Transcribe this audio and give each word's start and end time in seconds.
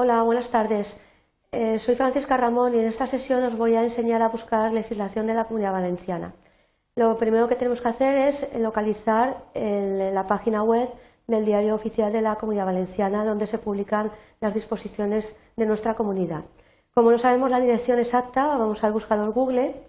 Hola, 0.00 0.22
buenas 0.22 0.50
tardes. 0.50 1.00
Eh, 1.50 1.80
soy 1.80 1.96
Francisca 1.96 2.36
Ramón 2.36 2.72
y 2.72 2.78
en 2.78 2.86
esta 2.86 3.08
sesión 3.08 3.42
os 3.42 3.58
voy 3.58 3.74
a 3.74 3.82
enseñar 3.82 4.22
a 4.22 4.28
buscar 4.28 4.72
legislación 4.72 5.26
de 5.26 5.34
la 5.34 5.46
Comunidad 5.46 5.72
Valenciana. 5.72 6.34
Lo 6.94 7.16
primero 7.16 7.48
que 7.48 7.56
tenemos 7.56 7.80
que 7.80 7.88
hacer 7.88 8.16
es 8.28 8.48
localizar 8.60 9.42
la 9.56 10.24
página 10.28 10.62
web 10.62 10.88
del 11.26 11.44
Diario 11.44 11.74
Oficial 11.74 12.12
de 12.12 12.22
la 12.22 12.36
Comunidad 12.36 12.66
Valenciana, 12.66 13.24
donde 13.24 13.48
se 13.48 13.58
publican 13.58 14.12
las 14.40 14.54
disposiciones 14.54 15.36
de 15.56 15.66
nuestra 15.66 15.94
comunidad. 15.94 16.44
Como 16.94 17.10
no 17.10 17.18
sabemos 17.18 17.50
la 17.50 17.58
dirección 17.58 17.98
exacta, 17.98 18.46
vamos 18.56 18.84
al 18.84 18.92
buscador 18.92 19.32
Google 19.32 19.82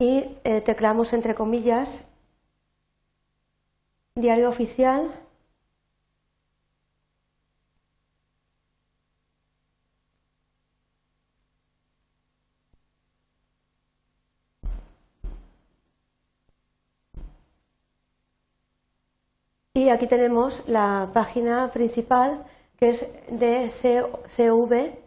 y 0.00 0.38
eh, 0.42 0.60
teclamos 0.62 1.12
entre 1.12 1.36
comillas 1.36 2.08
Diario 4.16 4.48
Oficial 4.48 5.08
Y 19.88 19.90
aquí 19.90 20.06
tenemos 20.06 20.64
la 20.66 21.08
página 21.14 21.70
principal 21.72 22.44
que 22.78 22.90
es 22.90 23.06
de 23.30 23.70
CV, 23.70 24.98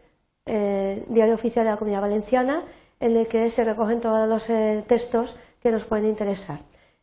eh, 0.48 1.06
Diario 1.08 1.36
Oficial 1.36 1.66
de 1.66 1.70
la 1.70 1.78
Comunidad 1.78 2.02
Valenciana, 2.02 2.64
en 3.00 3.16
el 3.16 3.28
que 3.28 3.52
se 3.52 3.64
recogen 3.64 4.02
todos 4.02 4.28
los 4.28 4.50
eh, 4.50 4.84
textos 4.88 5.36
que 5.62 5.70
nos 5.70 5.86
pueden 5.86 6.08
interesar. 6.08 6.58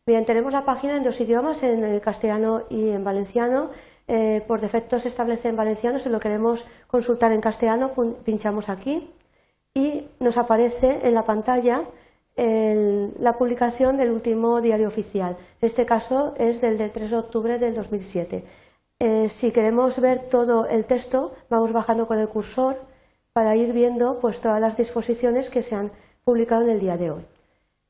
Bien, 0.05 0.25
tenemos 0.25 0.53
la 0.53 0.65
página 0.65 0.97
en 0.97 1.05
dos 1.05 1.21
idiomas, 1.21 1.63
en 1.63 1.85
el 1.85 2.01
castellano 2.01 2.65
y 2.69 2.91
en 2.91 3.05
valenciano. 3.05 3.71
Eh, 4.09 4.43
por 4.49 4.61
defecto 4.61 4.99
se 4.99 5.07
establece 5.07 5.49
en 5.49 5.55
valenciano, 5.55 6.01
si 6.01 6.09
lo 6.09 6.19
queremos 6.19 6.67
consultar 6.89 7.31
en 7.31 7.41
castellano, 7.41 7.93
pinchamos 8.25 8.71
aquí 8.71 9.09
y 9.73 10.09
nos 10.19 10.37
aparece 10.37 11.07
en 11.07 11.15
la 11.15 11.23
pantalla 11.23 11.85
la 12.39 13.37
publicación 13.37 13.97
del 13.97 14.11
último 14.11 14.61
diario 14.61 14.87
oficial. 14.87 15.37
Este 15.61 15.85
caso 15.85 16.35
es 16.39 16.61
del, 16.61 16.79
3 16.91 17.11
de 17.11 17.17
octubre 17.17 17.59
del 17.59 17.75
2007. 17.75 18.45
Eh, 19.01 19.29
si 19.29 19.51
queremos 19.51 20.01
ver 20.01 20.21
todo 20.21 20.67
el 20.67 20.87
texto, 20.87 21.33
vamos 21.51 21.73
bajando 21.73 22.07
con 22.07 22.19
el 22.19 22.29
cursor 22.29 22.77
para 23.33 23.57
ir 23.57 23.73
viendo 23.73 24.19
pues, 24.21 24.41
todas 24.41 24.61
las 24.61 24.77
disposiciones 24.77 25.51
que 25.51 25.63
se 25.63 25.75
han 25.75 25.91
publicado 26.25 26.63
en 26.63 26.71
el 26.71 26.81
día 26.81 26.97
de 26.97 27.11
hoy. 27.11 27.27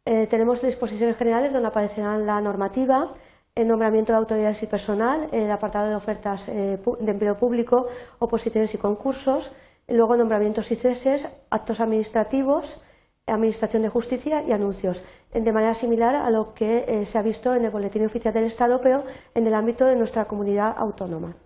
Eh, 0.05 0.27
tenemos 0.27 0.63
disposiciones 0.63 1.17
generales 1.17 1.53
donde 1.53 1.69
aparecerán 1.69 2.25
la 2.25 2.41
normativa, 2.41 3.13
el 3.55 3.69
nombramiento 3.69 4.13
de 4.13 4.19
autoridades 4.19 4.63
y 4.63 4.67
personal, 4.67 5.29
el 5.33 5.51
apartado 5.51 5.89
de 5.89 5.95
ofertas 5.95 6.49
eh, 6.49 6.79
de 7.01 7.11
empleo 7.11 7.37
público, 7.37 7.87
oposiciones 8.19 8.73
y 8.75 8.79
concursos, 8.79 9.53
luego 9.89 10.17
nombramientos 10.17 10.71
y 10.71 10.77
ceses, 10.77 11.29
actos 11.51 11.81
administrativos, 11.81 12.81
Administración 13.29 13.83
de 13.83 13.89
Justicia 13.89 14.43
y 14.43 14.53
anuncios, 14.53 15.05
de 15.33 15.53
manera 15.53 15.75
similar 15.75 16.15
a 16.15 16.31
lo 16.31 16.55
que 16.55 16.85
eh, 16.89 17.07
se 17.07 17.19
ha 17.19 17.23
visto 17.23 17.55
en 17.55 17.65
el 17.65 17.71
Boletín 17.71 18.05
Oficial 18.05 18.35
del 18.35 18.45
Estado, 18.45 18.81
pero 18.81 19.05
en 19.35 19.47
el 19.47 19.55
ámbito 19.55 19.85
de 19.85 19.97
nuestra 19.97 20.27
comunidad 20.27 20.75
autónoma. 20.77 21.37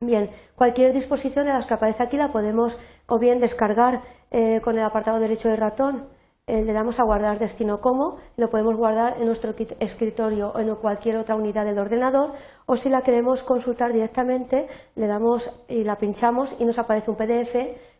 Bien, 0.00 0.30
cualquier 0.54 0.92
disposición 0.92 1.46
de 1.46 1.52
las 1.52 1.66
que 1.66 1.74
aparece 1.74 2.04
aquí 2.04 2.16
la 2.16 2.30
podemos 2.30 2.78
o 3.06 3.18
bien 3.18 3.40
descargar 3.40 4.02
eh, 4.30 4.60
con 4.62 4.78
el 4.78 4.84
apartado 4.84 5.18
derecho 5.18 5.48
de 5.48 5.56
ratón, 5.56 6.06
eh, 6.48 6.62
le 6.64 6.72
damos 6.72 6.98
a 6.98 7.02
guardar 7.02 7.38
destino 7.38 7.82
como, 7.82 8.16
lo 8.38 8.48
podemos 8.48 8.74
guardar 8.74 9.16
en 9.18 9.26
nuestro 9.26 9.54
escritorio 9.80 10.52
o 10.54 10.60
en 10.60 10.74
cualquier 10.76 11.18
otra 11.18 11.34
unidad 11.34 11.66
del 11.66 11.78
ordenador, 11.78 12.32
o 12.64 12.76
si 12.76 12.88
la 12.88 13.02
queremos 13.02 13.42
consultar 13.42 13.92
directamente, 13.92 14.66
le 14.94 15.06
damos 15.06 15.50
y 15.68 15.84
la 15.84 15.98
pinchamos 15.98 16.56
y 16.58 16.64
nos 16.64 16.78
aparece 16.78 17.10
un 17.10 17.18
PDF 17.18 17.54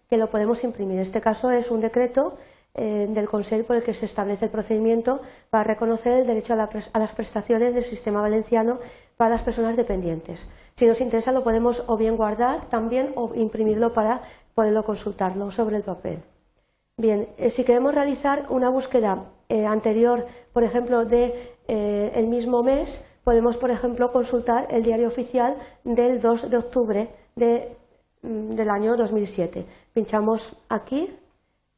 que 0.09 0.17
lo 0.17 0.31
podemos 0.31 0.65
imprimir. 0.65 0.97
En 0.97 1.03
este 1.03 1.21
caso 1.21 1.51
es 1.51 1.71
un 1.71 1.83
decreto 1.83 2.39
del 2.75 3.29
Consejo 3.29 3.67
por 3.67 3.77
el 3.77 3.83
que 3.83 3.93
se 3.93 4.07
establece 4.07 4.45
el 4.45 4.53
procedimiento 4.53 5.21
para 5.51 5.65
reconocer 5.65 6.19
el 6.19 6.27
derecho 6.27 6.55
a, 6.55 6.99
las 6.99 7.13
prestaciones 7.13 7.75
del 7.75 7.83
sistema 7.83 8.21
valenciano 8.21 8.79
para 9.17 9.31
las 9.31 9.43
personas 9.43 9.77
dependientes. 9.77 10.49
Si 10.77 10.87
nos 10.87 11.01
interesa 11.01 11.33
lo 11.33 11.43
podemos 11.43 11.83
o 11.89 11.97
bien 11.97 12.17
guardar 12.17 12.71
también 12.71 13.13
o 13.17 13.33
imprimirlo 13.35 13.93
para 13.93 14.23
poderlo 14.55 14.85
consultarlo 14.85 15.51
sobre 15.51 15.77
el 15.77 15.83
papel. 15.83 16.21
Bien, 16.97 17.29
eh, 17.37 17.51
si 17.51 17.65
queremos 17.65 17.95
realizar 17.95 18.47
una 18.49 18.71
búsqueda 18.71 19.25
eh, 19.49 19.67
anterior, 19.67 20.27
por 20.53 20.63
ejemplo, 20.63 21.05
del 21.05 21.33
de, 21.67 22.27
mismo 22.29 22.63
mes, 22.63 23.05
podemos, 23.25 23.57
por 23.57 23.71
ejemplo, 23.71 24.13
consultar 24.13 24.67
el 24.71 24.83
diario 24.83 25.09
oficial 25.09 25.57
del 25.85 26.21
2 26.21 26.51
de 26.51 26.57
octubre 26.57 27.11
mm, 27.37 28.55
del 28.55 28.71
año 28.71 28.97
2007. 28.97 29.65
Pinchamos 29.93 30.57
aquí 30.69 31.18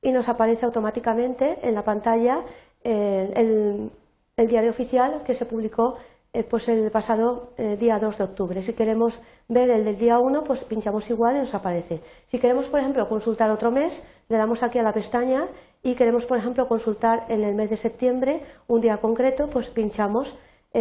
y 0.02 0.12
nos 0.12 0.28
aparece 0.28 0.66
automáticamente 0.66 1.58
en 1.62 1.74
la 1.74 1.84
pantalla 1.84 2.40
eh, 2.84 3.32
el, 3.36 3.90
diario 4.48 4.70
oficial 4.70 5.22
que 5.24 5.34
se 5.34 5.44
publicó 5.44 5.96
eh, 6.32 6.44
pues 6.44 6.68
el 6.68 6.90
pasado 6.90 7.52
eh, 7.58 7.76
día 7.76 7.98
2 7.98 8.16
de 8.16 8.24
octubre. 8.24 8.62
Si 8.62 8.72
queremos 8.72 9.18
ver 9.48 9.68
el 9.68 9.84
del 9.84 9.98
día 9.98 10.18
1, 10.18 10.44
pues 10.44 10.64
pinchamos 10.64 11.10
igual 11.10 11.36
y 11.36 11.40
nos 11.40 11.54
aparece. 11.54 12.00
Si 12.26 12.38
queremos, 12.38 12.66
por 12.66 12.80
ejemplo, 12.80 13.06
consultar 13.06 13.50
otro 13.50 13.70
mes, 13.70 14.04
le 14.30 14.38
damos 14.38 14.62
aquí 14.62 14.78
a 14.78 14.82
la 14.82 14.94
pestaña 14.94 15.44
y 15.82 15.94
queremos, 15.94 16.24
por 16.24 16.38
ejemplo, 16.38 16.68
consultar 16.68 17.26
en 17.28 17.44
el 17.44 17.54
mes 17.54 17.68
de 17.68 17.76
septiembre 17.76 18.40
un 18.66 18.80
día 18.80 18.96
concreto, 18.98 19.50
pues 19.50 19.68
pinchamos 19.68 20.36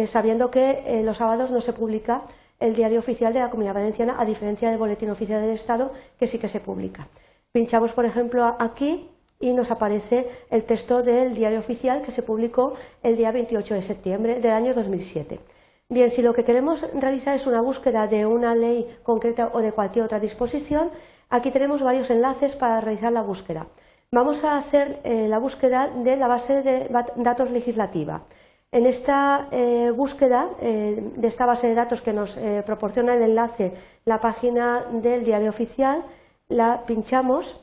sabiendo 0.06 0.52
que 0.52 1.02
los 1.04 1.16
sábados 1.16 1.50
no 1.50 1.60
se 1.60 1.72
publica 1.72 2.22
el 2.60 2.76
diario 2.76 3.00
oficial 3.00 3.32
de 3.32 3.40
la 3.40 3.50
Comunidad 3.50 3.74
Valenciana, 3.74 4.16
a 4.20 4.24
diferencia 4.24 4.70
del 4.70 4.78
Boletín 4.78 5.10
Oficial 5.10 5.40
del 5.40 5.50
Estado, 5.50 5.92
que 6.18 6.28
sí 6.28 6.38
que 6.38 6.48
se 6.48 6.60
publica. 6.60 7.08
Pinchamos, 7.52 7.92
por 7.92 8.04
ejemplo, 8.04 8.56
aquí 8.60 9.09
y 9.40 9.54
nos 9.54 9.70
aparece 9.70 10.28
el 10.50 10.64
texto 10.64 11.02
del 11.02 11.34
diario 11.34 11.58
oficial 11.58 12.02
que 12.02 12.12
se 12.12 12.22
publicó 12.22 12.74
el 13.02 13.16
día 13.16 13.32
28 13.32 13.74
de 13.74 13.82
septiembre 13.82 14.40
del 14.40 14.52
año 14.52 14.74
2007. 14.74 15.40
Bien, 15.88 16.10
si 16.10 16.22
lo 16.22 16.34
que 16.34 16.44
queremos 16.44 16.84
realizar 16.92 17.34
es 17.34 17.48
una 17.48 17.62
búsqueda 17.62 18.06
de 18.06 18.26
una 18.26 18.54
ley 18.54 18.86
concreta 19.02 19.50
o 19.54 19.60
de 19.60 19.72
cualquier 19.72 20.04
otra 20.04 20.20
disposición, 20.20 20.90
aquí 21.30 21.50
tenemos 21.50 21.82
varios 21.82 22.10
enlaces 22.10 22.54
para 22.54 22.80
realizar 22.80 23.10
la 23.10 23.22
búsqueda. 23.22 23.66
Vamos 24.12 24.44
a 24.44 24.56
hacer 24.58 25.00
eh, 25.04 25.26
la 25.28 25.38
búsqueda 25.38 25.88
de 25.88 26.16
la 26.16 26.28
base 26.28 26.62
de 26.62 26.88
datos 27.16 27.50
legislativa. 27.50 28.22
En 28.70 28.86
esta 28.86 29.48
eh, 29.50 29.90
búsqueda 29.90 30.50
eh, 30.60 31.02
de 31.16 31.28
esta 31.28 31.46
base 31.46 31.66
de 31.66 31.74
datos 31.74 32.02
que 32.02 32.12
nos 32.12 32.38
proporciona 32.66 33.14
el 33.14 33.22
enlace 33.22 33.72
la 34.04 34.20
página 34.20 34.84
del 34.92 35.24
diario 35.24 35.50
oficial, 35.50 36.04
la 36.48 36.84
pinchamos 36.86 37.60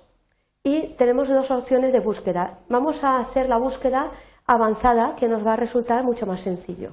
y 0.68 0.94
tenemos 0.98 1.30
dos 1.30 1.50
opciones 1.50 1.94
de 1.94 2.02
búsqueda. 2.02 2.60
Vamos 2.68 3.06
a 3.06 3.20
hacer 3.20 3.48
la 3.48 3.58
búsqueda 3.58 4.12
avanzada 4.46 5.16
que 5.16 5.30
nos 5.30 5.48
va 5.48 5.54
a 5.54 5.56
resultar 5.56 6.04
mucho 6.04 6.26
más 6.26 6.42
sencillo. 6.42 6.92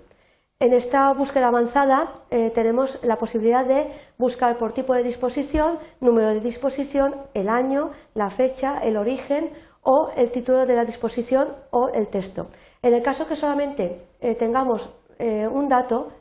En 0.60 0.72
esta 0.72 1.12
búsqueda 1.12 1.48
avanzada 1.48 2.12
eh, 2.30 2.50
tenemos 2.50 3.00
la 3.02 3.16
posibilidad 3.16 3.66
de 3.66 3.90
buscar 4.16 4.58
por 4.58 4.70
tipo 4.70 4.94
de 4.94 5.02
disposición, 5.02 5.80
número 6.00 6.28
de 6.28 6.38
disposición, 6.38 7.16
el 7.34 7.48
año, 7.48 7.90
la 8.14 8.30
fecha, 8.30 8.78
el 8.78 8.96
origen 8.96 9.50
o 9.82 10.08
el 10.16 10.30
título 10.30 10.66
de 10.66 10.76
la 10.76 10.84
disposición 10.84 11.48
o 11.70 11.88
el 11.88 12.06
texto. 12.06 12.46
En 12.80 12.94
el 12.94 13.02
caso 13.02 13.26
que 13.26 13.34
solamente 13.34 14.06
eh, 14.20 14.36
tengamos 14.36 14.88
eh, 15.18 15.48
un 15.48 15.68
dato 15.68 16.12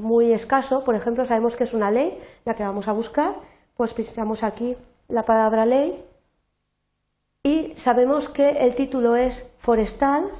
muy 0.00 0.32
escaso, 0.32 0.84
por 0.84 0.94
ejemplo, 0.94 1.24
sabemos 1.24 1.56
que 1.56 1.64
es 1.64 1.72
una 1.72 1.90
ley 1.90 2.18
la 2.44 2.54
que 2.54 2.62
vamos 2.62 2.88
a 2.88 2.92
buscar, 2.92 3.34
pues 3.74 3.94
pinchamos 3.94 4.42
aquí 4.42 4.76
la 5.08 5.24
palabra 5.24 5.64
ley 5.64 6.09
y 7.42 7.74
sabemos 7.76 8.28
que 8.28 8.50
el 8.50 8.74
título 8.74 9.16
es 9.16 9.52
forestal 9.58 10.30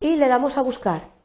y 0.00 0.16
le 0.16 0.28
damos 0.28 0.58
a 0.58 0.62
buscar. 0.62 1.15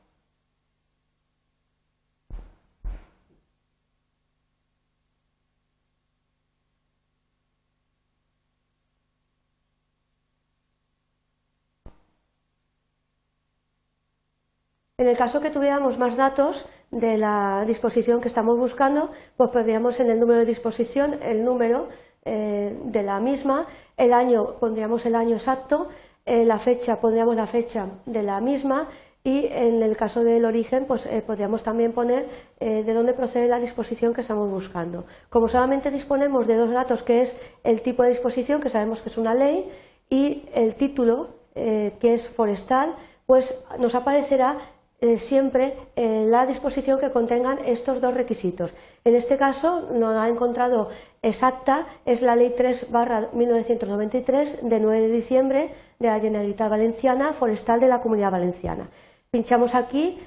En 15.01 15.07
el 15.07 15.17
caso 15.17 15.41
que 15.41 15.49
tuviéramos 15.49 15.97
más 15.97 16.15
datos 16.15 16.69
de 16.91 17.17
la 17.17 17.65
disposición 17.65 18.21
que 18.21 18.27
estamos 18.27 18.55
buscando, 18.59 19.09
pues 19.35 19.49
pondríamos 19.49 19.99
en 19.99 20.11
el 20.11 20.19
número 20.19 20.41
de 20.41 20.45
disposición 20.45 21.17
el 21.23 21.43
número 21.43 21.87
eh, 22.23 22.77
de 22.85 23.01
la 23.01 23.19
misma, 23.19 23.65
el 23.97 24.13
año 24.13 24.59
pondríamos 24.59 25.03
el 25.07 25.15
año 25.15 25.37
exacto, 25.37 25.87
eh, 26.23 26.45
la 26.45 26.59
fecha 26.59 27.01
pondríamos 27.01 27.35
la 27.35 27.47
fecha 27.47 27.87
de 28.05 28.21
la 28.21 28.39
misma 28.41 28.89
y 29.23 29.47
en 29.47 29.81
el 29.81 29.97
caso 29.97 30.23
del 30.23 30.45
origen, 30.45 30.85
pues 30.85 31.07
eh, 31.07 31.23
podríamos 31.25 31.63
también 31.63 31.93
poner 31.93 32.27
de 32.59 32.93
dónde 32.93 33.13
procede 33.13 33.47
la 33.47 33.59
disposición 33.59 34.13
que 34.13 34.21
estamos 34.21 34.51
buscando. 34.51 35.05
Como 35.31 35.47
solamente 35.47 35.89
disponemos 35.89 36.45
de 36.45 36.57
dos 36.57 36.69
datos, 36.69 37.01
que 37.01 37.21
es 37.21 37.37
el 37.63 37.81
tipo 37.81 38.03
de 38.03 38.09
disposición, 38.09 38.61
que 38.61 38.69
sabemos 38.69 39.01
que 39.01 39.09
es 39.09 39.17
una 39.17 39.33
ley, 39.33 39.67
y 40.11 40.47
el 40.53 40.75
título, 40.75 41.29
que 41.55 42.13
es 42.13 42.27
forestal, 42.27 42.95
pues 43.25 43.63
nos 43.79 43.95
aparecerá 43.95 44.57
eh, 45.01 45.17
siempre 45.17 45.75
eh, 45.95 46.27
la 46.29 46.45
disposición 46.45 46.99
que 46.99 47.09
contengan 47.09 47.57
estos 47.65 47.99
dos 48.01 48.13
requisitos. 48.13 48.75
En 49.03 49.15
este 49.15 49.35
caso, 49.35 49.89
no 49.91 50.09
ha 50.09 50.29
encontrado 50.29 50.89
exacta, 51.23 51.87
es 52.05 52.21
la 52.21 52.35
Ley 52.35 52.53
3 52.55 52.89
1993 53.33 54.59
de 54.61 54.79
9 54.79 55.01
de 55.01 55.11
diciembre 55.11 55.69
de 55.97 56.07
la 56.07 56.19
Generalitat 56.19 56.69
Valenciana 56.69 57.33
Forestal 57.33 57.79
de 57.79 57.87
la 57.87 57.99
Comunidad 57.99 58.31
Valenciana. 58.31 58.89
Pinchamos 59.31 59.73
aquí 59.73 60.19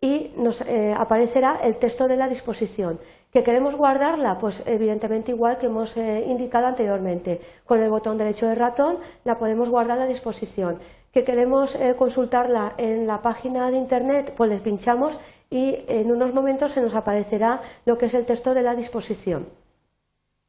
y 0.00 0.30
nos 0.36 0.60
eh, 0.60 0.94
aparecerá 0.96 1.58
el 1.64 1.76
texto 1.78 2.06
de 2.06 2.16
la 2.16 2.28
disposición. 2.28 3.00
¿Que 3.32 3.42
queremos 3.42 3.74
guardarla? 3.74 4.38
Pues 4.38 4.62
evidentemente 4.66 5.32
igual 5.32 5.58
que 5.58 5.66
hemos 5.66 5.96
indicado 5.96 6.66
anteriormente. 6.68 7.40
Con 7.64 7.82
el 7.82 7.90
botón 7.90 8.16
derecho 8.16 8.46
del 8.46 8.58
ratón 8.58 8.98
la 9.24 9.38
podemos 9.38 9.70
guardar 9.70 9.98
la 9.98 10.06
disposición. 10.06 10.78
¿Que 11.12 11.24
queremos 11.24 11.74
eh, 11.74 11.96
consultarla 11.96 12.74
en 12.78 13.06
la 13.06 13.20
página 13.20 13.70
de 13.70 13.78
Internet? 13.78 14.34
Pues 14.36 14.50
le 14.50 14.58
pinchamos 14.58 15.18
y 15.50 15.84
en 15.88 16.10
unos 16.10 16.32
momentos 16.32 16.72
se 16.72 16.82
nos 16.82 16.94
aparecerá 16.94 17.60
lo 17.84 17.98
que 17.98 18.06
es 18.06 18.14
el 18.14 18.26
texto 18.26 18.54
de 18.54 18.62
la 18.62 18.76
disposición. 18.76 19.48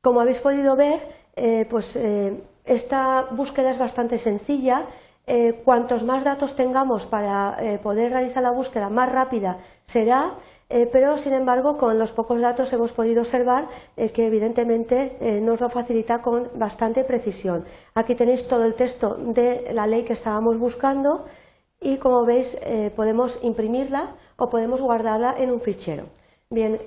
Como 0.02 0.22
habéis 0.22 0.40
podido 0.40 0.76
ver, 0.76 1.00
pues 1.70 1.96
esta 2.66 3.28
búsqueda 3.32 3.72
es 3.72 3.78
bastante 3.78 4.18
sencilla 4.18 4.88
eh, 5.28 5.62
cuantos 5.64 6.04
más 6.04 6.24
datos 6.24 6.56
tengamos 6.56 7.06
para 7.06 7.56
eh, 7.60 7.78
poder 7.78 8.12
realizar 8.12 8.42
la 8.42 8.52
búsqueda 8.52 8.90
más 8.90 9.12
rápida 9.12 9.60
será, 9.84 10.36
eh, 10.72 10.90
pero 10.92 11.18
sin 11.18 11.34
embargo 11.34 11.78
con 11.78 12.00
los 12.00 12.12
pocos 12.12 12.42
datos 12.42 12.72
hemos 12.74 12.92
podido 12.92 13.22
observar 13.22 13.68
que 14.14 14.26
evidentemente 14.26 15.18
nos 15.42 15.60
lo 15.60 15.70
facilita 15.70 16.22
con 16.22 16.50
bastante 16.56 17.04
precisión. 17.04 17.66
Aquí 17.96 18.16
tenéis 18.16 18.48
todo 18.48 18.66
el 18.66 18.74
texto 18.74 19.16
de 19.16 19.72
la 19.74 19.88
ley 19.88 20.04
que 20.04 20.14
estábamos 20.14 20.58
buscando 20.58 21.26
y 21.80 21.98
como 21.98 22.26
veis 22.26 22.58
podemos 22.96 23.40
imprimirla 23.44 24.16
o 24.38 24.50
podemos 24.50 24.82
guardarla 24.82 25.36
en 25.38 25.52
un 25.52 25.62
fichero. 25.62 26.04
Bien, 26.50 26.80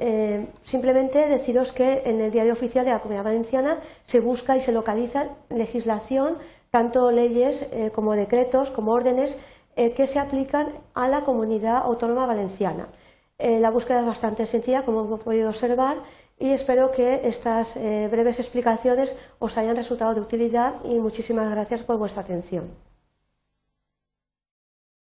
simplemente 0.63 1.29
deciros 1.29 1.73
que 1.73 2.03
en 2.05 2.21
el 2.21 2.31
diario 2.31 2.53
oficial 2.53 2.85
de 2.85 2.91
la 2.91 2.99
Comunidad 3.01 3.25
Valenciana 3.25 3.79
se 4.05 4.21
busca 4.21 4.57
y 4.57 4.61
se 4.61 4.73
localiza 4.73 5.29
legislación 5.49 6.39
tanto 6.75 7.13
leyes 7.13 7.69
eh, 7.71 7.93
como 7.95 8.17
decretos, 8.17 8.69
como 8.73 8.91
órdenes 8.91 9.39
eh, 9.77 9.93
que 9.93 10.09
se 10.09 10.19
aplican 10.19 10.73
a 10.93 11.07
la 11.07 11.21
comunidad 11.21 11.77
autónoma 11.77 12.27
valenciana. 12.27 12.89
Eh, 13.39 13.61
la 13.61 13.71
búsqueda 13.71 14.01
es 14.01 14.07
bastante 14.07 14.47
sencilla, 14.47 14.85
como 14.85 15.05
hemos 15.05 15.21
podido 15.21 15.49
observar, 15.49 15.97
y 16.39 16.51
espero 16.51 16.91
que 16.91 17.29
estas 17.29 17.75
breves 17.75 18.41
explicaciones 18.41 19.17
os 19.39 19.57
hayan 19.57 19.77
resultado 19.77 20.15
de 20.15 20.21
utilidad 20.21 20.75
y 20.85 20.99
muchísimas 20.99 21.49
gracias 21.49 21.85
por 21.85 21.97
vuestra 21.97 22.23
atención. 22.23 22.71